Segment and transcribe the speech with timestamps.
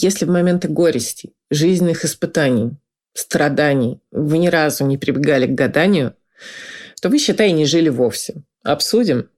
[0.00, 2.76] Если в моменты горести, жизненных испытаний,
[3.14, 6.14] страданий вы ни разу не прибегали к гаданию,
[7.02, 8.44] то вы, считай, не жили вовсе.
[8.62, 9.28] Обсудим?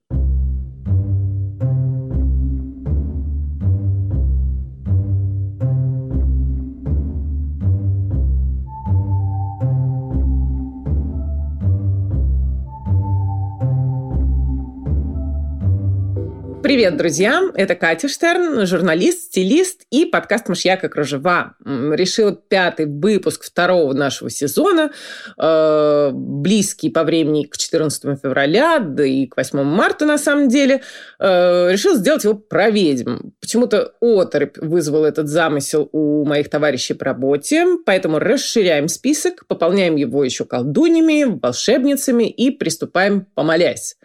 [16.71, 17.43] Привет, друзья!
[17.57, 21.57] Это Катя Штерн, журналист, стилист и подкаст «Мышьяка кружева».
[21.65, 24.93] Решила пятый выпуск второго нашего сезона,
[25.37, 30.83] э, близкий по времени к 14 февраля, да и к 8 марта на самом деле,
[31.19, 33.33] э, решила сделать его про ведьм.
[33.41, 40.23] Почему-то оторопь вызвал этот замысел у моих товарищей по работе, поэтому расширяем список, пополняем его
[40.23, 43.97] еще колдунями, волшебницами и приступаем помолясь.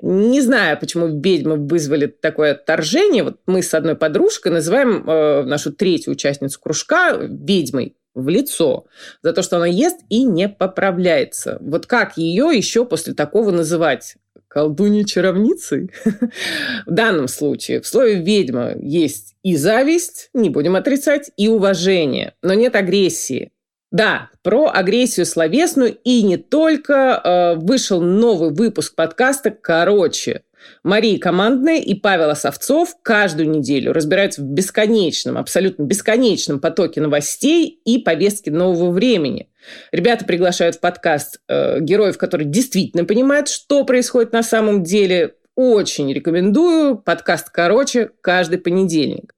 [0.00, 3.22] Не знаю, почему ведьмы вызвали такое отторжение.
[3.22, 8.86] Вот мы с одной подружкой называем э, нашу третью участницу кружка ведьмой в лицо
[9.22, 11.58] за то, что она ест и не поправляется.
[11.60, 14.16] Вот как ее еще после такого называть?
[14.54, 15.90] колдуньей-чаровницей.
[16.86, 22.54] в данном случае в слове «ведьма» есть и зависть, не будем отрицать, и уважение, но
[22.54, 23.50] нет агрессии.
[23.90, 30.42] Да, про агрессию словесную и не только э, вышел новый выпуск подкаста «Короче».
[30.82, 37.98] Мария Командная и Павел Осовцов каждую неделю разбираются в бесконечном, абсолютно бесконечном потоке новостей и
[37.98, 39.48] повестки нового времени.
[39.92, 45.36] Ребята приглашают в подкаст э, героев, которые действительно понимают, что происходит на самом деле.
[45.56, 46.98] Очень рекомендую.
[46.98, 49.34] Подкаст «Короче» каждый понедельник.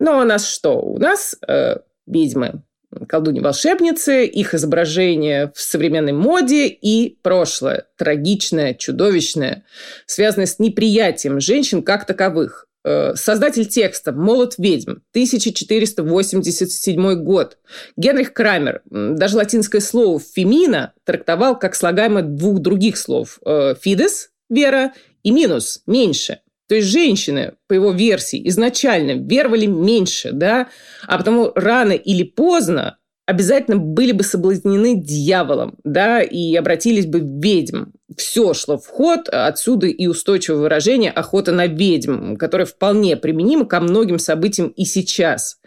[0.00, 0.80] Ну, а у нас что?
[0.80, 1.76] У нас э,
[2.06, 2.62] ведьмы
[3.08, 9.64] колдуни-волшебницы, их изображение в современной моде и прошлое, трагичное, чудовищное,
[10.06, 12.66] связанное с неприятием женщин как таковых.
[12.84, 17.58] Э, создатель текста «Молот ведьм», 1487 год.
[17.96, 24.92] Генрих Крамер, даже латинское слово «фемина» трактовал как слагаемое двух других слов э, «фидес»– «вера»
[25.22, 26.40] и «минус»– «меньше».
[26.72, 30.68] То есть женщины, по его версии, изначально веровали меньше, да,
[31.06, 32.96] а потому рано или поздно
[33.26, 37.90] обязательно были бы соблазнены дьяволом, да, и обратились бы в ведьм.
[38.16, 43.78] Все шло в ход, отсюда и устойчивое выражение «охота на ведьм», которое вполне применимо ко
[43.78, 45.58] многим событиям и сейчас.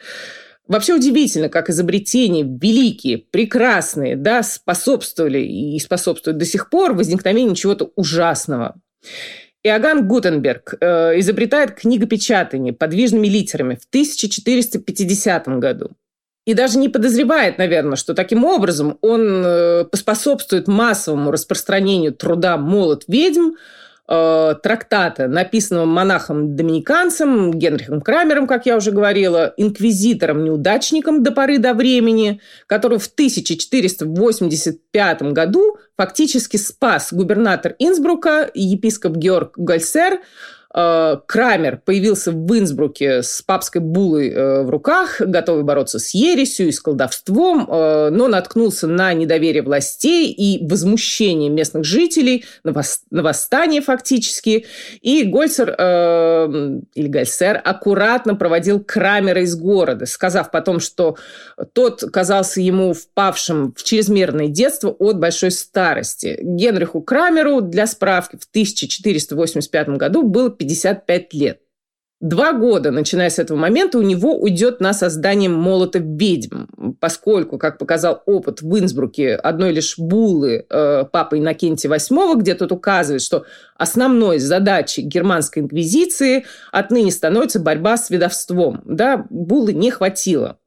[0.67, 7.91] Вообще удивительно, как изобретения великие, прекрасные, да, способствовали и способствуют до сих пор возникновению чего-то
[7.95, 8.81] ужасного.
[9.65, 15.89] Иоганн Гутенберг э, изобретает книгопечатание подвижными литерами в 1450 году.
[16.45, 23.05] И даже не подозревает, наверное, что таким образом он э, поспособствует массовому распространению труда «Молот
[23.07, 23.55] ведьм»,
[24.07, 32.39] Э, трактата, написанного монахом-доминиканцем Генрихом Крамером, как я уже говорила, инквизитором-неудачником до поры до времени,
[32.67, 40.19] который в 1485 году фактически спас губернатор Инсбрука, епископ Георг Гальсер, Э,
[40.75, 46.71] Крамер появился в Инсбруке с папской булой э, в руках, готовый бороться с ересью и
[46.73, 52.73] с колдовством, э, но наткнулся на недоверие властей и возмущение местных жителей, на
[53.23, 54.65] восстание фактически.
[55.01, 61.15] И Гольцер, или Гальсер, аккуратно проводил Крамера из города, сказав потом, что
[61.71, 66.37] тот казался ему впавшим в чрезмерное детство от большой старости.
[66.41, 71.59] Генриху Крамеру, для справки, в 1485 году было 55 лет.
[72.21, 77.77] Два года, начиная с этого момента, у него уйдет на создание молота ведьм, поскольку, как
[77.77, 83.45] показал опыт в Инсбруке, одной лишь булы э, папы Иннокентия VIII, где тот указывает, что
[83.77, 88.81] основной задачей германской инквизиции отныне становится борьба с ведовством.
[88.85, 90.57] Да, булы не хватило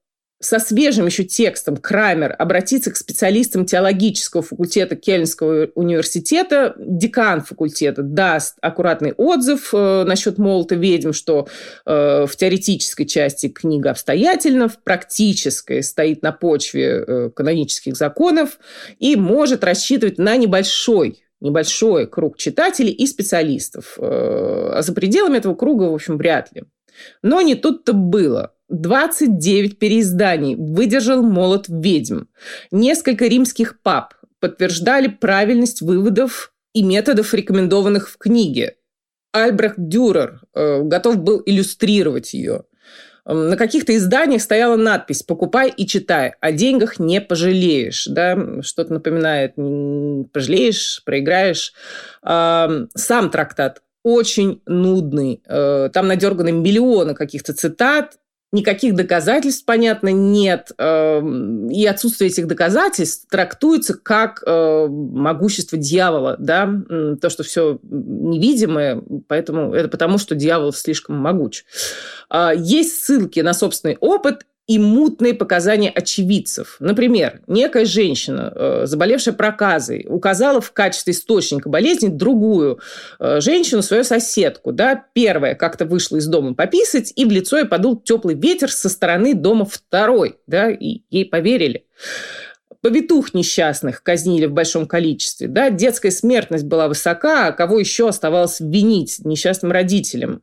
[0.41, 6.75] со свежим еще текстом Крамер обратиться к специалистам теологического факультета Кельнского университета.
[6.79, 11.49] Декан факультета даст аккуратный отзыв э, насчет молота ведьм, что
[11.85, 18.59] э, в теоретической части книга обстоятельна, в практической стоит на почве э, канонических законов
[18.99, 23.97] и может рассчитывать на небольшой небольшой круг читателей и специалистов.
[23.99, 26.65] Э, а за пределами этого круга, в общем, вряд ли.
[27.23, 28.55] Но не тут-то было.
[28.69, 32.25] 29 переизданий выдержал молот ведьм.
[32.71, 38.77] Несколько римских пап подтверждали правильность выводов и методов, рекомендованных в книге.
[39.33, 42.65] Альбрехт Дюрер э, готов был иллюстрировать ее.
[43.25, 48.07] На каких-то изданиях стояла надпись «Покупай и читай, о деньгах не пожалеешь».
[48.07, 48.63] Да?
[48.63, 49.55] Что-то напоминает
[50.33, 51.75] «пожалеешь, проиграешь».
[52.23, 55.43] Сам трактат очень нудный.
[55.47, 58.17] Э, там надерганы миллионы каких-то цитат,
[58.53, 60.73] никаких доказательств, понятно, нет.
[60.79, 66.71] Эм, и отсутствие этих доказательств трактуется как э, могущество дьявола, да,
[67.21, 71.65] то, что все невидимое, поэтому это потому, что дьявол слишком могуч.
[72.31, 76.77] А, есть ссылки на собственный опыт и мутные показания очевидцев.
[76.79, 82.79] Например, некая женщина, э, заболевшая проказой, указала в качестве источника болезни другую
[83.19, 84.73] э, женщину, свою соседку.
[84.73, 85.07] Да?
[85.15, 89.33] Первая как-то вышла из дома пописать, и в лицо ей подул теплый ветер со стороны
[89.33, 90.37] дома второй.
[90.47, 90.71] Да?
[90.71, 91.87] И ей поверили
[92.81, 98.61] повитух несчастных казнили в большом количестве, да, детская смертность была высока, а кого еще оставалось
[98.61, 100.43] винить несчастным родителям.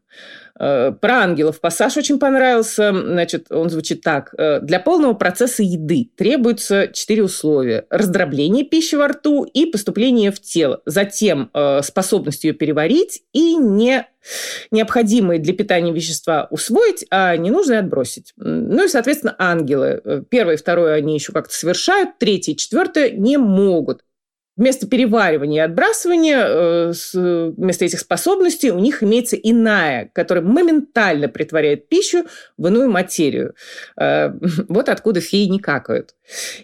[0.58, 2.92] Э, про ангелов пассаж очень понравился.
[2.94, 4.34] Значит, он звучит так.
[4.38, 7.86] «Э, Для полного процесса еды требуются четыре условия.
[7.90, 10.82] Раздробление пищи во рту и поступление в тело.
[10.86, 14.08] Затем э, способность ее переварить и не
[14.72, 18.34] необходимые для питания вещества усвоить, а ненужные отбросить.
[18.38, 20.26] Ну и, соответственно, ангелы.
[20.30, 24.02] Первое и второе они еще как-то совершают, третье и четвертое не могут.
[24.58, 26.94] Вместо переваривания и отбрасывания, э,
[27.58, 32.26] вместо этих способностей у них имеется иная, которая моментально притворяет пищу
[32.58, 33.54] в иную материю.
[34.00, 34.32] Э,
[34.70, 36.16] вот откуда феи не какают.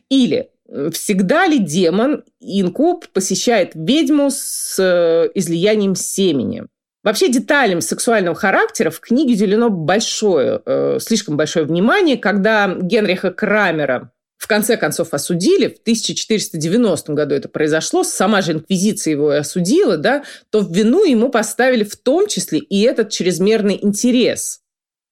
[0.09, 0.51] Или
[0.93, 6.67] всегда ли демон, инкуб, посещает ведьму с э, излиянием семени?
[7.03, 10.61] Вообще деталям сексуального характера в книге уделено большое,
[10.99, 14.11] слишком большое внимание, когда Генриха Крамера
[14.41, 19.97] в конце концов осудили, в 1490 году это произошло, сама же инквизиция его и осудила,
[19.97, 24.60] да, то в вину ему поставили в том числе и этот чрезмерный интерес.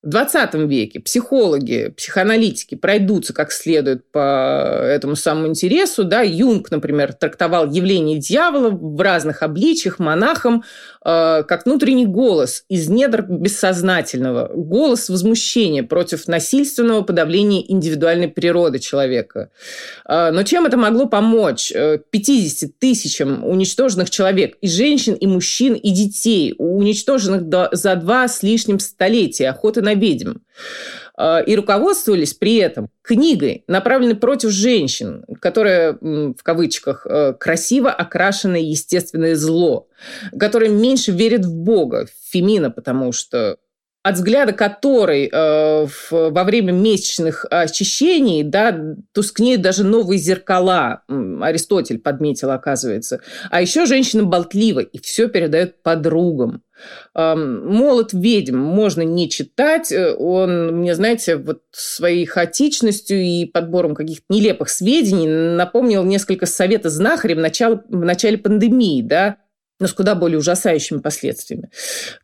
[0.02, 6.06] В 20 веке психологи, психоаналитики пройдутся как следует по этому самому интересу.
[6.06, 6.22] Да?
[6.22, 10.64] Юнг, например, трактовал явление дьявола в разных обличиях монахом
[11.04, 19.52] э, как внутренний голос из недр бессознательного, голос возмущения против насильственного подавления индивидуальной природы человека.
[20.08, 25.74] Э, но чем это могло помочь 50 э, тысячам уничтоженных человек, и женщин, и мужчин,
[25.74, 30.38] и детей, уничтоженных до, за два с лишним столетия охоты на на ведьм.
[31.16, 38.62] А, и руководствовались при этом книгой, направленной против женщин, которая, в кавычках, э, красиво окрашенное
[38.62, 39.88] естественное зло,
[40.40, 43.58] которое меньше верит в Бога, в Фемина, потому что
[44.02, 51.04] от взгляда которой э, в, во время месячных очищений да, тускнеют даже новые зеркала.
[51.10, 53.20] Аристотель подметил, оказывается.
[53.52, 56.64] А еще женщина болтлива и все передает подругам.
[57.14, 59.92] «Молот ведьм» можно не читать.
[59.92, 66.90] Э, он мне, знаете, вот своей хаотичностью и подбором каких-то нелепых сведений напомнил несколько совета
[66.90, 69.38] знахарей в начале, в начале пандемии, да,
[69.80, 71.70] но с куда более ужасающими последствиями.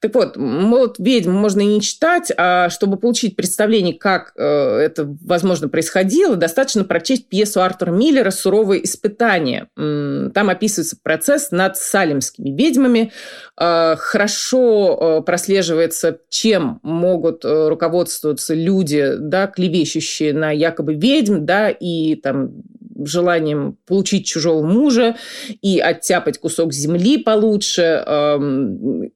[0.01, 5.05] Так вот, «Молот ведьм» можно и не читать, а чтобы получить представление, как э, это,
[5.21, 9.69] возможно, происходило, достаточно прочесть пьесу Артура Миллера «Суровые испытания».
[9.75, 13.11] Там описывается процесс над салимскими ведьмами.
[13.59, 22.15] Э, хорошо э, прослеживается, чем могут руководствоваться люди, да, клевещущие на якобы ведьм, да, и
[22.15, 22.63] там
[23.03, 25.15] желанием получить чужого мужа
[25.61, 28.37] и оттяпать кусок земли получше, э,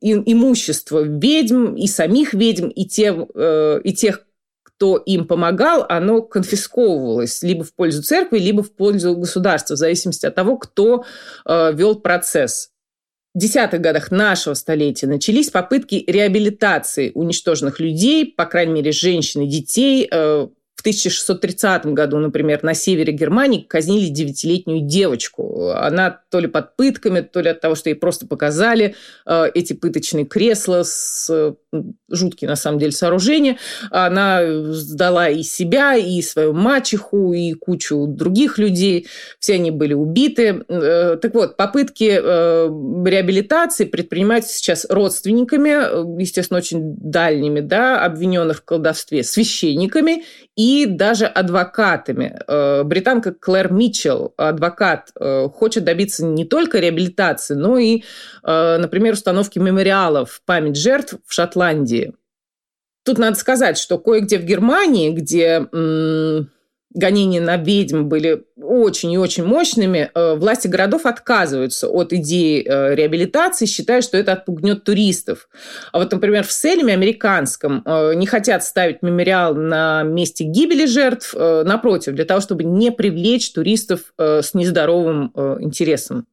[0.01, 4.25] имущество ведьм, и самих ведьм, и, те, э, и тех,
[4.63, 10.25] кто им помогал, оно конфисковывалось либо в пользу церкви, либо в пользу государства, в зависимости
[10.25, 11.03] от того, кто
[11.45, 12.69] э, вел процесс.
[13.35, 19.47] В десятых годах нашего столетия начались попытки реабилитации уничтоженных людей, по крайней мере, женщин и
[19.47, 20.47] детей, э,
[20.79, 25.71] в 1630 году, например, на севере Германии казнили девятилетнюю девочку.
[25.71, 28.95] Она то ли под пытками, то ли от того, что ей просто показали
[29.25, 31.29] э, эти пыточные кресла с
[32.09, 33.57] жуткие, на самом деле, сооружения.
[33.91, 39.07] Она сдала и себя, и свою мачеху, и кучу других людей.
[39.39, 40.63] Все они были убиты.
[40.69, 42.69] Э, так вот, попытки э,
[43.05, 50.23] реабилитации предпринимаются сейчас родственниками, естественно, очень дальними, да, обвиненных в колдовстве, священниками
[50.55, 52.39] и даже адвокатами.
[52.47, 55.11] Э, британка Клэр Митчелл, адвокат,
[55.53, 58.03] хочет добиться не только реабилитации, но и,
[58.43, 62.13] например, установки мемориалов в память жертв в Шотландии.
[63.03, 65.67] Тут надо сказать, что кое-где в Германии, где
[66.93, 72.95] гонения на ведьм были очень и очень мощными, э, власти городов отказываются от идеи э,
[72.95, 75.49] реабилитации, считая, что это отпугнет туристов.
[75.91, 81.33] А вот, например, в Селеме американском э, не хотят ставить мемориал на месте гибели жертв,
[81.33, 86.27] напротив, для того, чтобы не привлечь туристов с нездоровым интересом.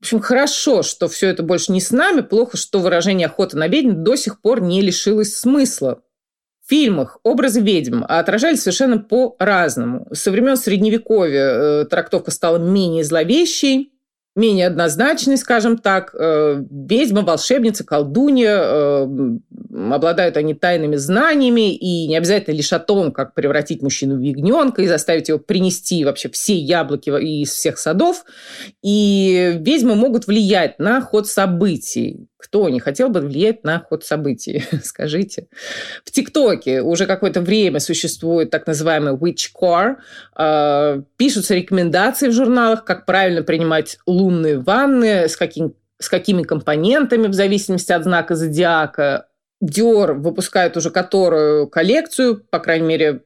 [0.00, 3.68] В общем, хорошо, что все это больше не с нами, плохо, что выражение «охота на
[3.68, 6.02] ведьм» до сих пор не лишилось смысла.
[6.64, 10.06] В фильмах образы ведьм отражались совершенно по-разному.
[10.12, 13.92] Со времен Средневековья э, трактовка стала менее зловещей,
[14.36, 16.14] менее однозначный, скажем так.
[16.14, 19.08] Э, ведьма, волшебница, колдунья, э,
[19.92, 24.82] обладают они тайными знаниями, и не обязательно лишь о том, как превратить мужчину в ягненка
[24.82, 28.24] и заставить его принести вообще все яблоки из всех садов.
[28.82, 32.28] И ведьмы могут влиять на ход событий.
[32.42, 34.64] Кто не хотел бы влиять на ход событий?
[34.82, 35.46] Скажите.
[36.04, 39.96] В ТикТоке уже какое-то время существует так называемый Witchcore.
[40.36, 47.28] Э, пишутся рекомендации в журналах, как правильно принимать лунные ванны, с каким с какими компонентами
[47.28, 49.28] в зависимости от знака зодиака.
[49.64, 53.22] Dior выпускает уже которую коллекцию, по крайней мере,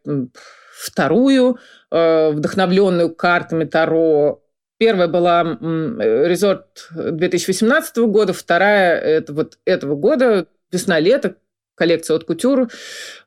[0.78, 1.58] вторую,
[1.90, 4.42] э, вдохновленную картами Таро.
[4.78, 11.37] Первая была резорт 2018 года, вторая это вот этого года, весна-лето,
[11.75, 12.68] коллекция от Кутюр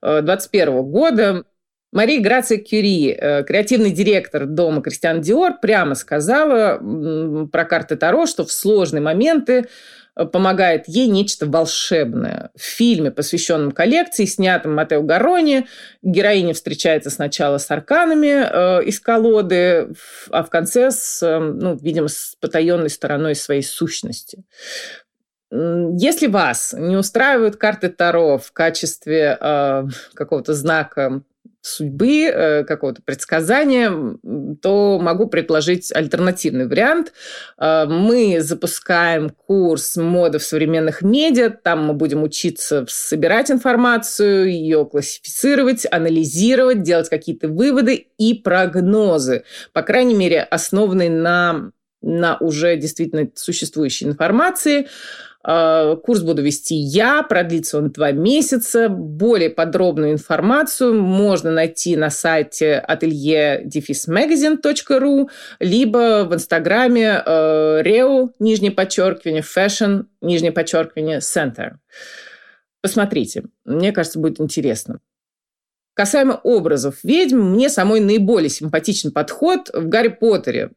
[0.02, 1.44] 2021 года.
[1.92, 6.80] Мария Грация Кюри, э, креативный директор дома Кристиан Диор, прямо сказала
[7.52, 9.66] про карты Таро, что в сложные моменты э,
[10.26, 12.52] помогает ей нечто волшебное.
[12.56, 15.68] В фильме, посвященном коллекции, снятом Матео Гарони,
[16.02, 19.94] героиня встречается сначала с арканами э, из колоды,
[20.30, 24.44] а в конце с, э, ну, видимо, с потаенной стороной своей сущности.
[25.52, 29.84] Если вас не устраивают карты Таро в качестве э,
[30.14, 31.24] какого-то знака
[31.62, 33.92] судьбы, э, какого-то предсказания,
[34.62, 37.14] то могу предложить альтернативный вариант.
[37.58, 41.50] Э, мы запускаем курс моды в современных медиа.
[41.50, 49.44] Там мы будем учиться собирать информацию, ее классифицировать, анализировать, делать какие-то выводы и прогнозы.
[49.74, 54.88] По крайней мере, основанные на, на уже действительно существующей информации.
[55.48, 58.90] Э, курс буду вести я, продлится он два месяца.
[58.90, 65.30] Более подробную информацию можно найти на сайте ателье magazine.ru
[65.60, 71.76] либо в инстаграме reo, э, нижнее подчеркивание, fashion, нижнее подчеркивание, center.
[72.82, 75.00] Посмотрите, мне кажется, будет интересно.
[75.94, 80.72] Касаемо образов ведьм, мне самой наиболее симпатичен подход в Гарри Поттере.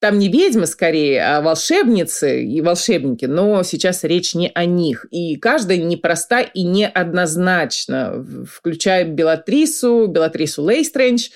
[0.00, 5.06] Там не ведьмы скорее, а волшебницы и волшебники, но сейчас речь не о них.
[5.10, 11.30] И каждая непроста и неоднозначна, включая Белатрису, Белатрису Лейстрендж,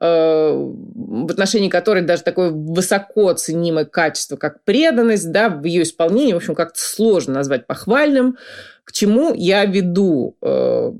[0.00, 6.32] э, в отношении которой даже такое высоко ценимое качество, как преданность, да, в ее исполнении,
[6.32, 8.38] в общем, как-то сложно назвать похвальным.
[8.84, 10.38] К чему я веду?
[10.40, 10.92] Э,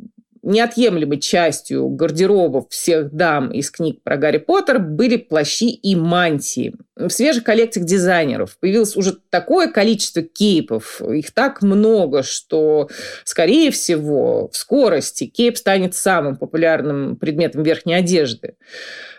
[0.46, 6.74] неотъемлемой частью гардеробов всех дам из книг про Гарри Поттер были плащи и мантии.
[6.96, 12.88] В свежих коллекциях дизайнеров появилось уже такое количество кейпов, их так много, что,
[13.24, 18.54] скорее всего, в скорости кейп станет самым популярным предметом верхней одежды.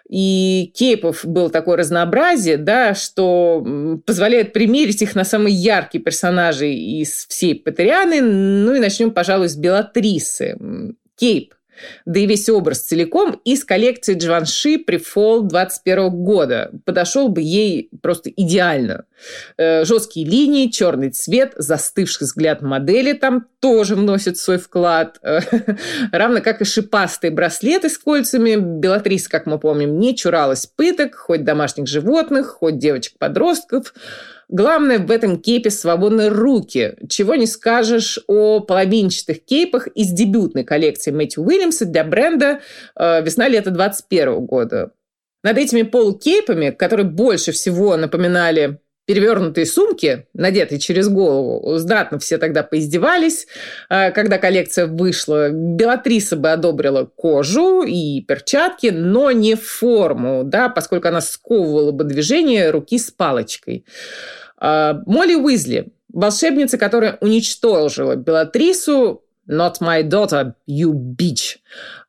[0.10, 7.26] И кейпов было такое разнообразие, да, что позволяет примерить их на самые яркие персонажи из
[7.28, 8.22] всей Патерианы.
[8.22, 10.58] Ну и начнем, пожалуй, с Белатрисы
[11.18, 11.56] кейп,
[12.06, 16.72] да и весь образ целиком из коллекции Джванши при Fall 21 года.
[16.86, 19.06] Подошел бы ей просто идеально.
[19.58, 25.20] Э, жесткие линии, черный цвет, застывший взгляд модели там тоже вносит свой вклад.
[26.12, 28.56] Равно как и шипастые браслеты с кольцами.
[28.56, 33.94] Белатриса, как мы помним, не чуралась пыток, хоть домашних животных, хоть девочек-подростков.
[34.50, 36.96] Главное в этом кейпе свободные руки.
[37.10, 42.62] Чего не скажешь о половинчатых кейпах из дебютной коллекции Мэтью Уильямса для бренда
[42.96, 44.92] э, весна-лето 2021 года.
[45.44, 51.78] Над этими полукейпами, которые больше всего напоминали перевернутые сумки, надетые через голову.
[51.78, 53.48] Знатно все тогда поиздевались,
[53.90, 55.50] э, когда коллекция вышла.
[55.50, 62.70] Белатриса бы одобрила кожу и перчатки, но не форму, да, поскольку она сковывала бы движение
[62.70, 63.86] руки с палочкой.
[64.58, 71.60] А, Молли Уизли, волшебница, которая уничтожила Белатрису, Not my daughter, you bitch.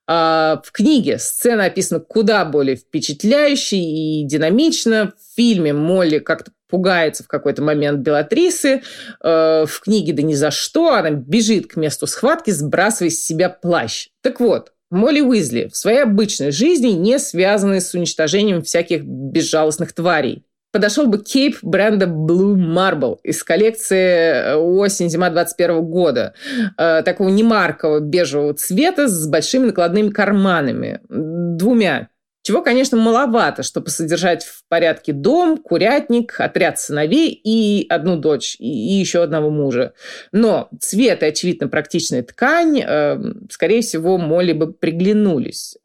[0.09, 5.13] А, в книге сцена описана куда более впечатляюще и динамично.
[5.17, 8.83] В фильме Молли как-то пугается в какой-то момент Белатрисы.
[9.21, 13.49] А, в книге «Да ни за что» она бежит к месту схватки, сбрасывая с себя
[13.49, 14.09] плащ.
[14.23, 20.45] Так вот, Молли Уизли в своей обычной жизни не связаны с уничтожением всяких безжалостных тварей
[20.73, 26.35] подошел бы кейп бренда Blue Marble из коллекции э, осень-зима 21 года.
[26.77, 31.01] Э, такого немаркового бежевого цвета с большими накладными карманами.
[31.09, 32.09] Двумя
[32.49, 38.67] чего, конечно, маловато, чтобы содержать в порядке дом, курятник, отряд сыновей и одну дочь, и
[38.67, 39.93] еще одного мужа.
[40.33, 43.19] Но цвет и, очевидно, практичная ткань, э,
[43.51, 45.77] скорее всего, Молли бы приглянулись.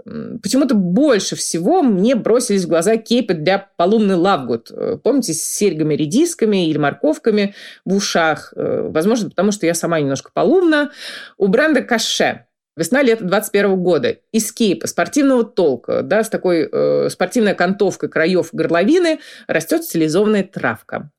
[0.41, 4.72] Почему-то больше всего мне бросились в глаза кейпы для полумный Лавгуд.
[4.72, 8.53] Э, помните, с серьгами-редисками или морковками в ушах.
[8.55, 10.91] Э, возможно, потому что я сама немножко полумна.
[11.38, 14.17] У бренда Каше Весна-лето 21 года.
[14.31, 21.11] Эскейп спортивного толка, да, с такой э, спортивной окантовкой краев горловины растет стилизованная травка.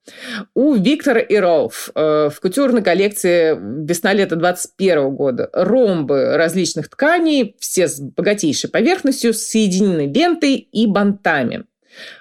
[0.54, 3.56] У Виктора и Ролф э, в кутюрной коллекции
[3.86, 11.66] весна-лето 21 года ромбы различных тканей, все с богатейшей поверхностью, соединены лентой и бантами.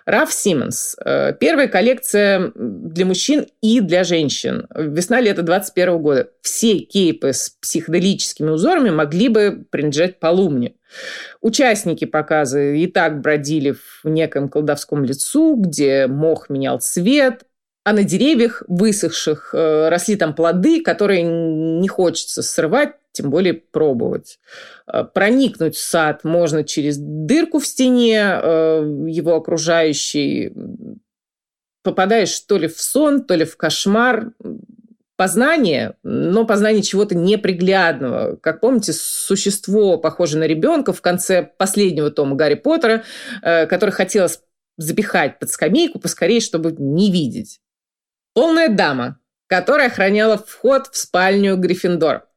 [0.06, 0.96] Раф Симмонс.
[1.03, 4.68] Э, первая коллекция для мужчин и для женщин.
[4.75, 6.30] Весна-лето 21 года.
[6.42, 10.75] Все кейпы с психоделическими узорами могли бы принадлежать Полумне.
[11.42, 17.46] Участники показа и так бродили в неком колдовском лесу, где мох менял цвет,
[17.84, 24.39] а на деревьях высохших э, росли там плоды, которые не хочется срывать, тем более пробовать.
[24.91, 30.53] Э, проникнуть в сад можно через дырку в стене э, его окружающей.
[31.84, 34.34] Попадаешь то ли в сон, то ли в кошмар.
[35.15, 38.36] Познание, но познание чего-то неприглядного.
[38.38, 43.03] Как помните, существо, похожее на ребенка в конце последнего тома Гарри Поттера,
[43.43, 44.41] э, который хотелось
[44.77, 47.62] запихать под скамейку поскорее, чтобы не видеть.
[48.34, 52.27] Полная дама, которая охраняла вход в спальню Гриффиндор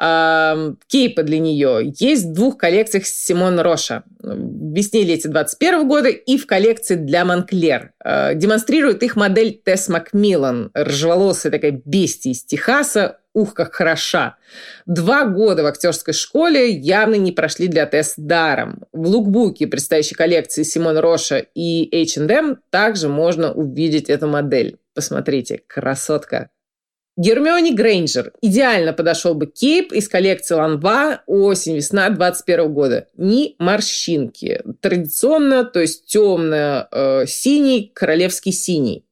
[0.00, 4.04] кейпа для нее есть в двух коллекциях Симон Роша.
[4.18, 7.92] В весне-лете 21 года и в коллекции для Монклер.
[8.02, 14.36] А, демонстрирует их модель Тесс Макмиллан, рыжеволосая такая бестия из Техаса, ух, как хороша.
[14.86, 18.84] Два года в актерской школе явно не прошли для Тесс даром.
[18.94, 24.78] В лукбуке предстоящей коллекции Симон Роша и H&M также можно увидеть эту модель.
[24.94, 26.48] Посмотрите, красотка.
[27.20, 33.08] Гермиони Грейнджер идеально подошел бы кейп из коллекции Ланва осень-весна 21 года.
[33.18, 34.62] Ни морщинки.
[34.80, 39.04] Традиционно, то есть темно-синий, э, королевский синий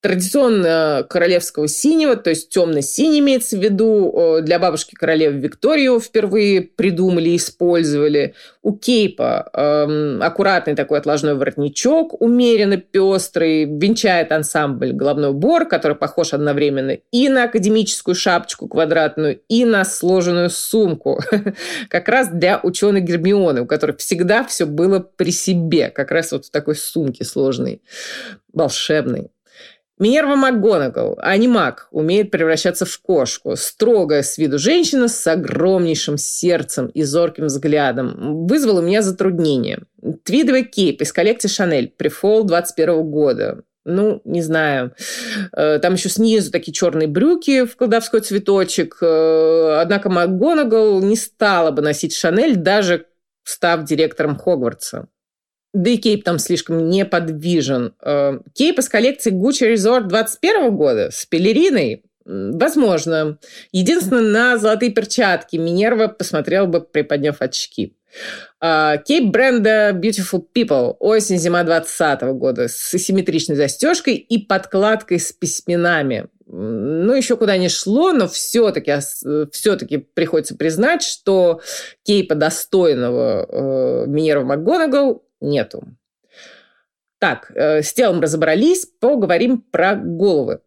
[0.00, 7.34] традиционно королевского синего, то есть темно-синий имеется в виду, для бабушки королевы Викторию впервые придумали
[7.36, 8.34] использовали.
[8.62, 16.34] У Кейпа эм, аккуратный такой отложной воротничок, умеренно пестрый, венчает ансамбль головной убор, который похож
[16.34, 21.20] одновременно и на академическую шапочку квадратную, и на сложенную сумку.
[21.88, 26.46] Как раз для ученой Гермионы, у которой всегда все было при себе, как раз вот
[26.46, 27.82] в такой сумке сложной,
[28.52, 29.30] волшебной.
[29.98, 33.56] Минерва МакГонагал, анимак, умеет превращаться в кошку.
[33.56, 38.46] Строгая с виду женщина с огромнейшим сердцем и зорким взглядом.
[38.46, 39.84] Вызвала у меня затруднение.
[40.22, 43.62] Твидовый кейп из коллекции Шанель, префол 21 года.
[43.86, 44.92] Ну, не знаю.
[45.56, 48.98] Э, там еще снизу такие черные брюки в колдовской цветочек.
[49.00, 53.06] Э, однако МакГонагал не стала бы носить Шанель, даже
[53.44, 55.06] став директором Хогвартса.
[55.76, 57.92] Да и Кейп там слишком неподвижен.
[58.00, 63.38] Э, Кейп из коллекции Gucci Resort 21 года с пелериной Возможно.
[63.70, 67.94] Единственное, на золотые перчатки Минерва посмотрел бы, приподняв очки.
[68.60, 76.28] Э, кейп бренда Beautiful People осень-зима 2020 года с асимметричной застежкой и подкладкой с письменами.
[76.46, 78.94] Ну, еще куда не шло, но все-таки
[79.52, 81.60] все-таки приходится признать, что
[82.02, 85.84] кейпа достойного э, Минерва МакГонагал нету.
[87.18, 90.60] Так, э, с телом разобрались, поговорим про головы.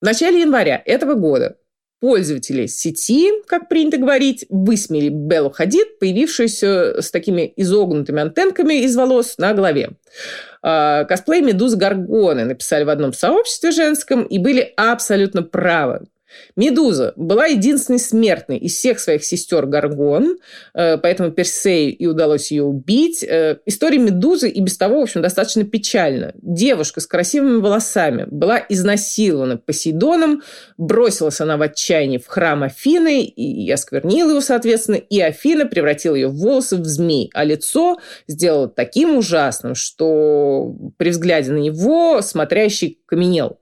[0.00, 1.56] В начале января этого года
[2.00, 9.38] пользователи сети, как принято говорить, высмеяли Беллу Хадид, появившуюся с такими изогнутыми антенками из волос
[9.38, 9.92] на голове.
[10.62, 16.06] Э, косплей Медуз Гаргоны написали в одном сообществе женском и были абсолютно правы.
[16.56, 20.38] Медуза была единственной смертной из всех своих сестер Гаргон,
[20.74, 23.22] э, поэтому Персею и удалось ее убить.
[23.22, 26.32] Э, история Медузы и без того, в общем, достаточно печальна.
[26.40, 30.42] Девушка с красивыми волосами была изнасилована Посейдоном,
[30.76, 36.28] бросилась она в отчаянии в храм Афины и осквернила его, соответственно, и Афина превратила ее
[36.28, 43.60] волосы в змей, а лицо сделала таким ужасным, что при взгляде на него смотрящий каменел.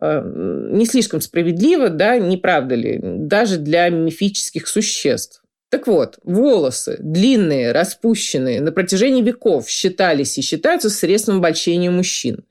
[0.00, 2.98] Э, не слишком справедливо, да, не правда ли?
[3.02, 5.41] Даже для мифических существ.
[5.72, 12.44] Так вот, волосы длинные, распущенные, на протяжении веков считались и считаются средством обольщения мужчин.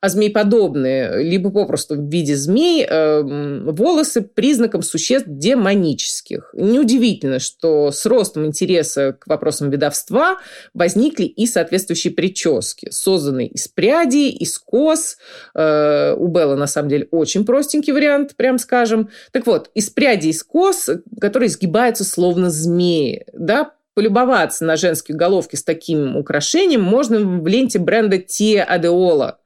[0.00, 6.50] А змееподобные, либо попросту в виде змей, э, волосы признаком существ демонических.
[6.54, 10.38] Неудивительно, что с ростом интереса к вопросам ведовства
[10.72, 15.16] возникли и соответствующие прически, созданные из прядей, из кос.
[15.56, 19.08] Э, у Белла, на самом деле, очень простенький вариант, прям скажем.
[19.32, 20.88] Так вот, из прядей, из кос,
[21.20, 27.78] которые сгибаются словно змеи, да, полюбоваться на женские головки с таким украшением можно в ленте
[27.78, 29.38] бренда Тия Адеола.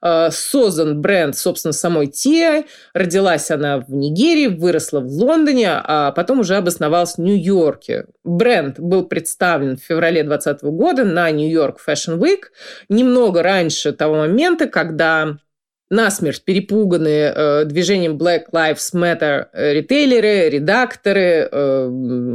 [0.00, 2.64] Э, создан бренд, собственно, самой Тия.
[2.94, 8.06] Родилась она в Нигерии, выросла в Лондоне, а потом уже обосновалась в Нью-Йорке.
[8.24, 12.44] Бренд был представлен в феврале 2020 года на Нью-Йорк Fashion Week,
[12.88, 15.36] немного раньше того момента, когда
[15.90, 21.86] насмерть перепуганные э, движением Black Lives Matter э, ритейлеры, редакторы, э,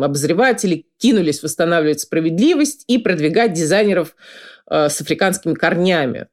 [0.02, 4.16] обозреватели кинулись восстанавливать справедливость и продвигать дизайнеров
[4.70, 6.28] э, с африканскими корнями.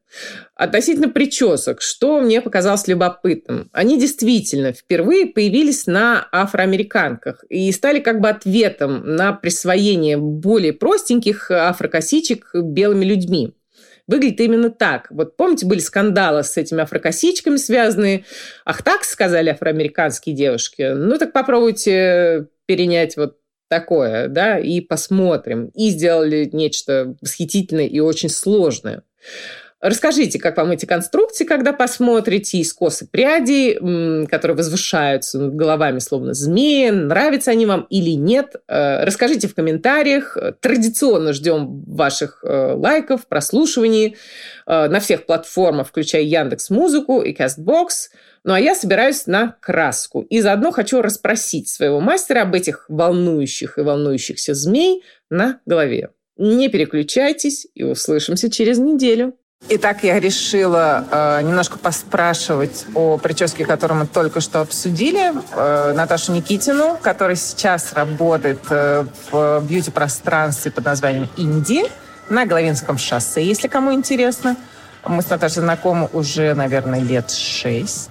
[0.55, 3.69] Относительно причесок, что мне показалось любопытным.
[3.71, 11.51] Они действительно впервые появились на афроамериканках и стали как бы ответом на присвоение более простеньких
[11.51, 13.53] афрокосичек белыми людьми
[14.11, 15.07] выглядит именно так.
[15.09, 18.25] Вот помните, были скандалы с этими афрокосичками связанные.
[18.65, 20.91] Ах, так сказали афроамериканские девушки.
[20.93, 23.37] Ну, так попробуйте перенять вот
[23.69, 25.67] такое, да, и посмотрим.
[25.73, 29.03] И сделали нечто восхитительное и очень сложное.
[29.81, 36.35] Расскажите, как вам эти конструкции, когда посмотрите, и скосы прядей, которые возвышаются над головами, словно
[36.35, 38.55] змеи, нравятся они вам или нет.
[38.67, 40.37] Э, расскажите в комментариях.
[40.59, 44.17] Традиционно ждем ваших э, лайков, прослушиваний
[44.67, 48.11] э, на всех платформах, включая Яндекс Музыку и Castbox.
[48.43, 50.21] Ну а я собираюсь на краску.
[50.21, 56.09] И заодно хочу расспросить своего мастера об этих волнующих и волнующихся змей на голове.
[56.37, 59.35] Не переключайтесь и услышимся через неделю.
[59.69, 65.31] Итак, я решила э, немножко поспрашивать о прическе, которую мы только что обсудили.
[65.55, 71.85] Э, Наташу Никитину, которая сейчас работает э, в бьюти-пространстве под названием «Инди»
[72.29, 74.57] на Головинском шоссе, если кому интересно.
[75.05, 78.09] Мы с Наташей знакомы уже, наверное, лет шесть.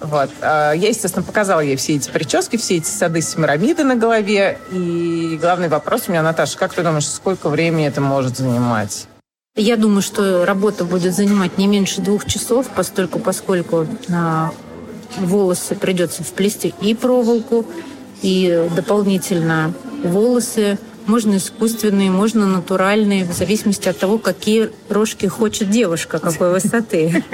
[0.00, 0.28] Вот.
[0.42, 4.58] Э, я, естественно, показала ей все эти прически, все эти сады Семирамиды на голове.
[4.70, 9.06] И главный вопрос у меня, Наташа, как ты думаешь, сколько времени это может занимать?
[9.58, 14.52] Я думаю, что работа будет занимать не меньше двух часов, постольку, поскольку на
[15.18, 17.66] волосы придется вплести и проволоку,
[18.22, 19.72] и дополнительно
[20.04, 20.78] волосы.
[21.08, 27.24] Можно искусственные, можно натуральные, в зависимости от того, какие рожки хочет девушка, какой высоты.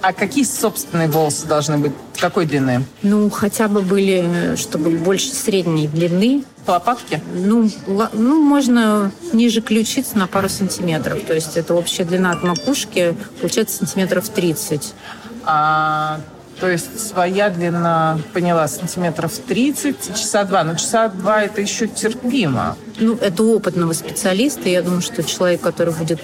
[0.00, 1.92] А какие собственные волосы должны быть?
[2.16, 2.84] Какой длины?
[3.02, 7.20] Ну, хотя бы были, чтобы больше средней длины, лопатки?
[7.34, 7.68] Ну,
[8.12, 11.18] ну, можно ниже ключиц на пару сантиметров.
[11.26, 14.94] То есть это общая длина от макушки, получается сантиметров 30.
[15.44, 16.20] А,
[16.60, 20.64] то есть своя длина, поняла, сантиметров 30, часа два.
[20.64, 22.76] Но часа два это еще терпимо.
[22.98, 24.68] Ну, это у опытного специалиста.
[24.68, 26.20] Я думаю, что человек, который будет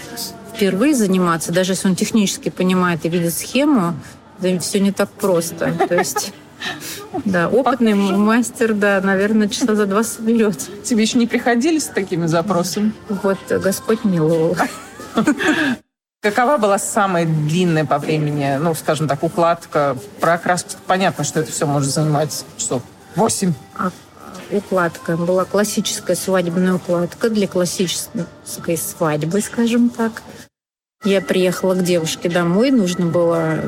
[0.55, 3.95] впервые заниматься, даже если он технически понимает и видит схему,
[4.61, 5.73] все не так просто.
[5.89, 6.33] То есть
[7.25, 10.59] да, опытный мастер, да, наверное, часа за два соберет.
[10.85, 12.93] Тебе еще не приходили с такими запросами?
[13.09, 14.57] Вот Господь миловал.
[16.23, 19.97] Какова была самая длинная по времени, ну, скажем так, укладка?
[20.21, 22.83] Про окраску понятно, что это все может занимать часов
[23.17, 23.55] восемь.
[23.77, 23.91] А,
[24.53, 30.23] укладка была классическая свадебная укладка для классической свадьбы, скажем так.
[31.03, 33.59] Я приехала к девушке домой, нужно было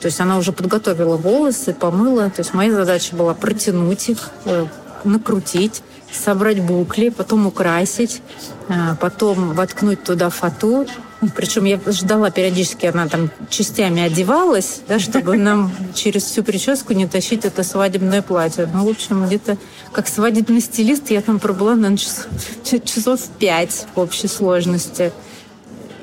[0.00, 2.30] то есть она уже подготовила волосы, помыла.
[2.30, 4.66] То есть моя задача была протянуть их, э,
[5.04, 8.22] накрутить, собрать букли, потом украсить,
[8.68, 10.86] э, потом воткнуть туда фату.
[11.36, 17.06] Причем я ждала периодически, она там частями одевалась, да, чтобы нам через всю прическу не
[17.06, 18.68] тащить это свадебное платье.
[18.72, 19.58] Ну, в общем, где-то
[19.92, 22.26] как свадебный стилист я там пробыла, наверное, часов,
[22.84, 25.12] часов пять в общей сложности.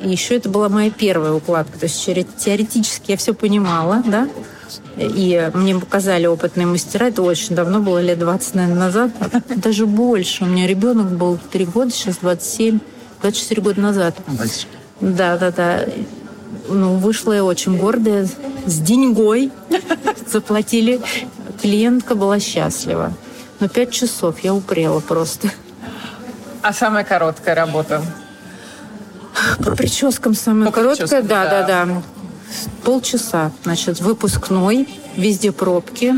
[0.01, 1.79] И еще это была моя первая укладка.
[1.79, 4.29] То есть теоретически я все понимала, да.
[4.97, 7.07] И мне показали опытные мастера.
[7.07, 9.11] Это очень давно было, лет 20, наверное, назад.
[9.55, 10.43] Даже больше.
[10.43, 12.79] У меня ребенок был 3 года, сейчас 27.
[13.21, 14.15] 24 года назад.
[15.01, 15.85] Да, да, да.
[16.67, 18.27] Ну, вышла я очень гордая,
[18.65, 19.51] с деньгой.
[20.27, 21.01] Заплатили.
[21.61, 23.13] Клиентка была счастлива.
[23.59, 25.49] Но пять часов я упрела просто.
[26.61, 28.03] А самая короткая работа?
[29.63, 32.01] По прическам самая По короткая, прическам, да, да, да,
[32.83, 33.51] Полчаса.
[33.63, 36.15] Значит, выпускной, везде пробки.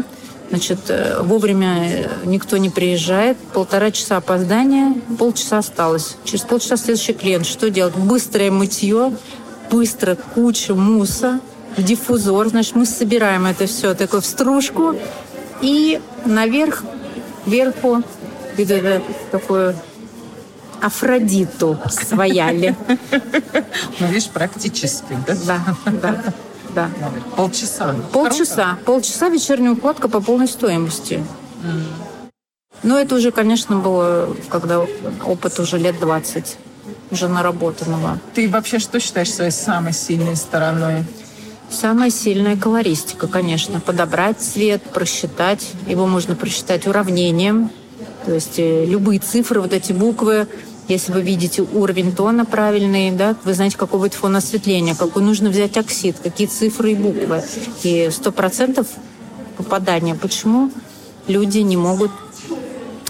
[0.49, 6.17] Значит, э, вовремя э, никто не приезжает, полтора часа опоздания, полчаса осталось.
[6.23, 7.45] Через полчаса следующий клиент.
[7.45, 7.95] Что делать?
[7.95, 9.13] Быстрое мытье,
[9.69, 11.39] быстро куча муса,
[11.77, 12.49] диффузор.
[12.49, 14.95] Значит, мы собираем это все такое в стружку
[15.61, 16.83] и наверх,
[17.45, 18.01] вверху,
[18.57, 19.75] где-то такое
[20.81, 22.75] Афродиту свояли.
[23.99, 25.35] Ну, видишь, практически, да?
[25.85, 26.23] Да, да.
[26.75, 26.89] Да.
[27.35, 27.95] Полчаса.
[28.11, 28.75] Полчаса.
[28.75, 28.85] Круто.
[28.85, 31.23] Полчаса вечерняя укладка по полной стоимости.
[32.83, 34.85] Но это уже, конечно, было, когда
[35.25, 36.57] опыт уже лет 20
[37.11, 38.19] уже наработанного.
[38.33, 41.03] Ты вообще что считаешь своей самой сильной стороной?
[41.69, 43.79] Самая сильная колористика, конечно.
[43.79, 45.71] Подобрать цвет, просчитать.
[45.87, 47.71] Его можно просчитать уравнением.
[48.25, 50.47] То есть э, любые цифры, вот эти буквы,
[50.89, 55.49] если вы видите уровень тона правильный, да, вы знаете, какой будет фон осветления, какой нужно
[55.49, 57.43] взять оксид, какие цифры и буквы.
[57.83, 58.87] И сто процентов
[59.55, 60.15] попадания.
[60.15, 60.71] Почему
[61.27, 62.11] люди не могут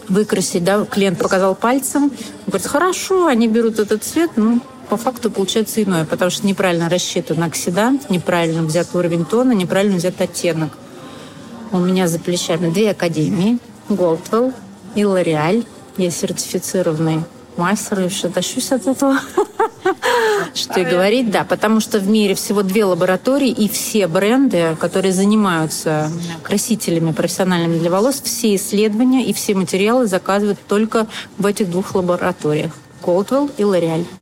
[0.10, 2.12] выкрасить, да, клиент показал пальцем,
[2.48, 7.42] говорит, хорошо, они берут этот цвет, ну, по факту получается иное, потому что неправильно рассчитан
[7.44, 10.72] оксидант, неправильно взят уровень тона, неправильно взят оттенок.
[11.72, 14.54] У меня за плечами две академии, Goldwell
[14.96, 15.65] и L'Oreal.
[15.98, 17.24] Я сертифицированный
[17.60, 19.19] мастер, и все тащусь от этого.
[20.54, 25.12] Что и говорить, да, потому что в мире всего две лаборатории, и все бренды, которые
[25.12, 26.12] занимаются
[26.43, 32.72] красителями профессиональными для волос, все исследования и все материалы заказывают только в этих двух лабораториях.
[33.02, 34.18] Coldwell и L'Oreal.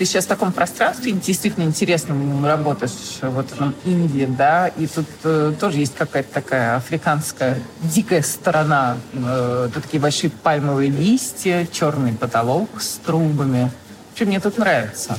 [0.00, 5.52] Ты сейчас в таком пространстве действительно интересном работаешь, вот в Индии, да, и тут э,
[5.60, 8.96] тоже есть какая-то такая африканская дикая сторона.
[9.12, 13.70] Э, тут такие большие пальмовые листья, черный потолок с трубами.
[14.14, 15.18] Что мне тут нравится?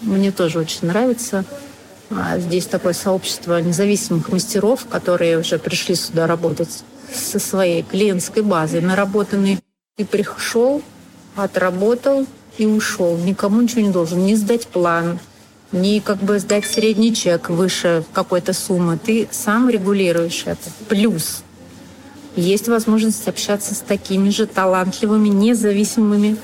[0.00, 1.44] Мне тоже очень нравится.
[2.08, 8.80] А здесь такое сообщество независимых мастеров, которые уже пришли сюда работать со своей клиентской базой,
[8.80, 9.58] наработанной.
[9.98, 10.80] Ты пришел,
[11.36, 12.26] отработал,
[12.58, 13.16] и ушел.
[13.16, 14.24] Никому ничего не должен.
[14.24, 15.18] Не сдать план,
[15.72, 18.98] не как бы сдать средний чек выше какой-то суммы.
[18.98, 20.70] Ты сам регулируешь это.
[20.88, 21.42] Плюс
[22.36, 26.36] есть возможность общаться с такими же талантливыми, независимыми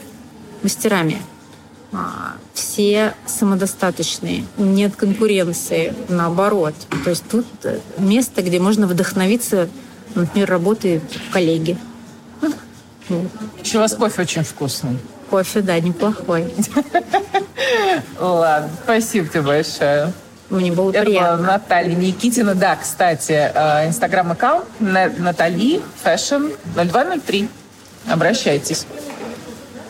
[0.63, 1.21] мастерами.
[1.93, 6.75] А, все самодостаточные, нет конкуренции, наоборот.
[7.05, 9.69] То есть тут э, место, где можно вдохновиться,
[10.15, 11.01] например, работой
[11.33, 11.79] коллеги.
[13.63, 14.99] Еще у вас кофе очень вкусный.
[15.31, 16.53] Кофе, да, неплохой.
[18.19, 20.13] Ладно, спасибо тебе большое.
[20.51, 21.37] Мне было Это приятно.
[21.39, 22.55] была Наталья Никитина.
[22.55, 27.49] Да, кстати, э, инстаграм-аккаунт Натали Fashion 0203.
[28.09, 28.87] Обращайтесь.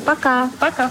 [0.07, 0.49] Пока.
[0.59, 0.91] Пока.